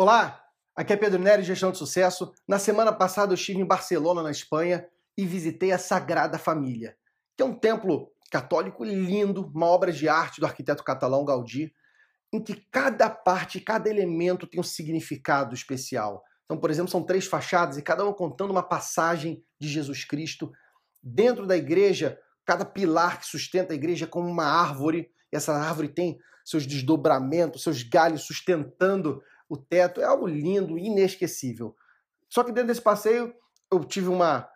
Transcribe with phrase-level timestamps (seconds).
[0.00, 0.44] Olá,
[0.76, 2.32] aqui é Pedro Nery, Gestão de Sucesso.
[2.46, 4.86] Na semana passada eu estive em Barcelona, na Espanha,
[5.16, 6.96] e visitei a Sagrada Família,
[7.36, 11.74] que é um templo católico lindo, uma obra de arte do arquiteto catalão Gaudí,
[12.32, 16.22] em que cada parte, cada elemento tem um significado especial.
[16.44, 20.52] Então, por exemplo, são três fachadas e cada uma contando uma passagem de Jesus Cristo.
[21.02, 25.52] Dentro da igreja, cada pilar que sustenta a igreja é como uma árvore, e essa
[25.54, 30.00] árvore tem seus desdobramentos, seus galhos sustentando o teto.
[30.00, 31.74] É algo lindo, inesquecível.
[32.28, 33.34] Só que dentro desse passeio
[33.70, 34.48] eu tive uma,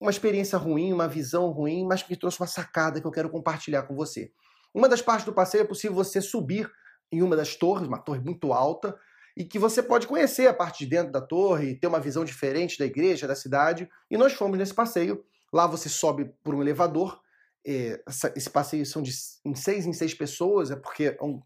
[0.00, 3.84] uma experiência ruim, uma visão ruim, mas que trouxe uma sacada que eu quero compartilhar
[3.84, 4.32] com você.
[4.74, 6.70] Uma das partes do passeio é possível você subir
[7.10, 8.98] em uma das torres, uma torre muito alta,
[9.36, 12.78] e que você pode conhecer a parte de dentro da torre, ter uma visão diferente
[12.78, 13.88] da igreja, da cidade.
[14.10, 15.22] E nós fomos nesse passeio.
[15.52, 17.20] Lá você sobe por um elevador.
[17.66, 18.02] É,
[18.34, 19.12] esse passeio são de
[19.44, 21.40] em seis em seis pessoas, é porque é um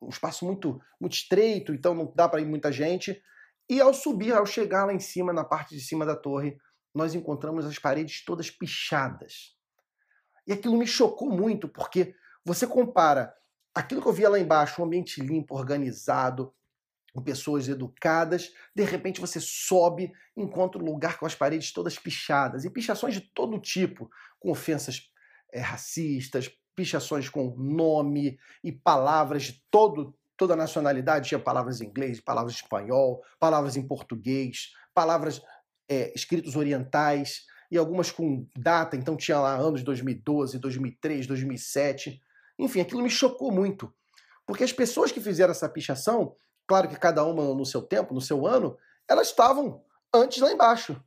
[0.00, 3.20] um espaço muito, muito estreito, então não dá para ir muita gente.
[3.68, 6.56] E ao subir, ao chegar lá em cima, na parte de cima da torre,
[6.94, 9.56] nós encontramos as paredes todas pichadas.
[10.46, 13.32] E aquilo me chocou muito, porque você compara
[13.74, 16.52] aquilo que eu via lá embaixo, um ambiente limpo, organizado,
[17.12, 22.64] com pessoas educadas, de repente você sobe, encontra um lugar com as paredes todas pichadas,
[22.64, 25.10] e pichações de todo tipo, com ofensas
[25.52, 31.28] é, racistas, pichações com nome e palavras de todo, toda a nacionalidade.
[31.28, 35.42] Tinha palavras em inglês, palavras em espanhol, palavras em português, palavras
[35.88, 38.96] é, escritos orientais e algumas com data.
[38.96, 42.20] Então tinha lá anos 2012, 2003, 2007.
[42.58, 43.92] Enfim, aquilo me chocou muito.
[44.46, 46.34] Porque as pessoas que fizeram essa pichação,
[46.66, 48.76] claro que cada uma no seu tempo, no seu ano,
[49.08, 49.82] elas estavam
[50.12, 51.00] antes lá embaixo.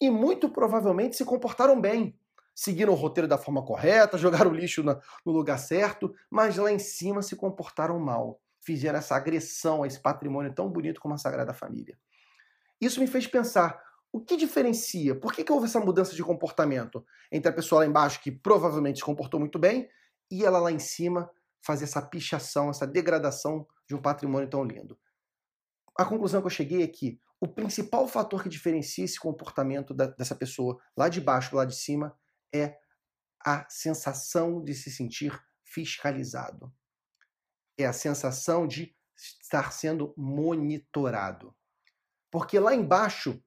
[0.00, 2.16] E muito provavelmente se comportaram bem
[2.54, 6.78] seguiram o roteiro da forma correta, jogaram o lixo no lugar certo, mas lá em
[6.78, 11.52] cima se comportaram mal, fizeram essa agressão a esse patrimônio tão bonito como a Sagrada
[11.52, 11.98] Família.
[12.80, 13.82] Isso me fez pensar,
[14.12, 15.18] o que diferencia?
[15.18, 18.98] Por que, que houve essa mudança de comportamento entre a pessoa lá embaixo, que provavelmente
[18.98, 19.88] se comportou muito bem,
[20.30, 21.28] e ela lá em cima
[21.60, 24.98] fazer essa pichação, essa degradação de um patrimônio tão lindo?
[25.96, 30.06] A conclusão que eu cheguei é que o principal fator que diferencia esse comportamento da,
[30.06, 32.16] dessa pessoa lá de baixo, lá de cima,
[32.54, 32.78] é
[33.44, 36.72] a sensação de se sentir fiscalizado.
[37.76, 41.54] É a sensação de estar sendo monitorado.
[42.30, 43.42] Porque lá embaixo,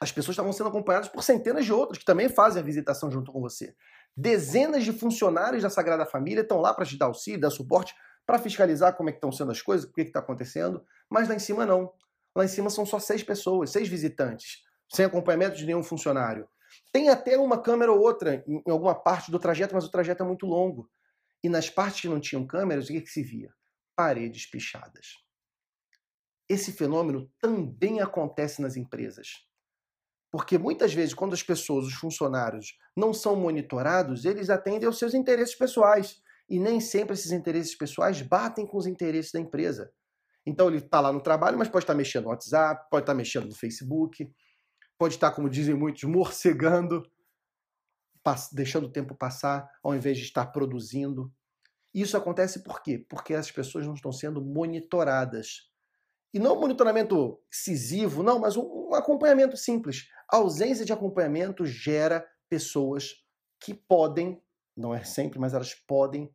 [0.00, 3.30] as pessoas estavam sendo acompanhadas por centenas de outros que também fazem a visitação junto
[3.32, 3.74] com você.
[4.16, 7.94] Dezenas de funcionários da Sagrada Família estão lá para te dar auxílio, dar suporte,
[8.26, 11.34] para fiscalizar como é que estão sendo as coisas, o que está acontecendo, mas lá
[11.34, 11.92] em cima não.
[12.34, 14.62] Lá em cima são só seis pessoas, seis visitantes,
[14.92, 16.48] sem acompanhamento de nenhum funcionário.
[16.92, 20.26] Tem até uma câmera ou outra em alguma parte do trajeto, mas o trajeto é
[20.26, 20.90] muito longo.
[21.42, 23.52] E nas partes que não tinham câmeras, o que, que se via?
[23.96, 25.06] Paredes pichadas.
[26.48, 29.28] Esse fenômeno também acontece nas empresas.
[30.30, 35.14] Porque muitas vezes, quando as pessoas, os funcionários, não são monitorados, eles atendem aos seus
[35.14, 36.20] interesses pessoais.
[36.48, 39.92] E nem sempre esses interesses pessoais batem com os interesses da empresa.
[40.44, 43.46] Então ele está lá no trabalho, mas pode estar mexendo no WhatsApp, pode estar mexendo
[43.46, 44.28] no Facebook,
[45.00, 47.10] pode estar, como dizem muitos, morcegando,
[48.52, 51.32] deixando o tempo passar ao invés de estar produzindo.
[51.94, 52.98] Isso acontece por quê?
[53.08, 55.70] Porque as pessoas não estão sendo monitoradas.
[56.34, 60.10] E não um monitoramento incisivo, não, mas um acompanhamento simples.
[60.30, 63.24] A ausência de acompanhamento gera pessoas
[63.58, 64.38] que podem,
[64.76, 66.30] não é sempre, mas elas podem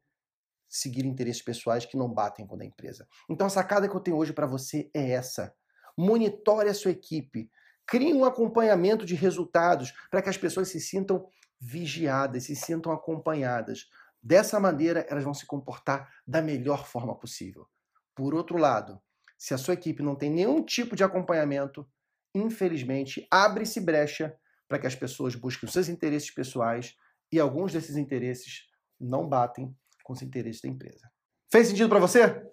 [0.67, 3.07] seguir interesses pessoais que não batem com a empresa.
[3.29, 5.55] Então a sacada que eu tenho hoje para você é essa.
[5.95, 7.47] Monitore a sua equipe.
[7.87, 11.27] Crie um acompanhamento de resultados para que as pessoas se sintam
[11.59, 13.89] vigiadas, se sintam acompanhadas.
[14.21, 17.67] Dessa maneira, elas vão se comportar da melhor forma possível.
[18.15, 18.99] Por outro lado,
[19.37, 21.87] se a sua equipe não tem nenhum tipo de acompanhamento,
[22.33, 24.35] infelizmente, abre-se brecha
[24.67, 26.95] para que as pessoas busquem os seus interesses pessoais
[27.31, 28.67] e alguns desses interesses
[28.99, 31.11] não batem com os interesses da empresa.
[31.51, 32.45] Fez sentido para você?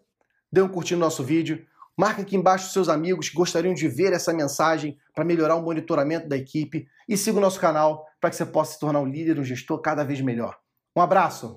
[0.51, 1.67] Dê um curtir no nosso vídeo.
[1.97, 6.29] Marque aqui embaixo seus amigos que gostariam de ver essa mensagem para melhorar o monitoramento
[6.29, 9.39] da equipe e siga o nosso canal para que você possa se tornar um líder,
[9.39, 10.57] um gestor cada vez melhor.
[10.97, 11.55] Um abraço!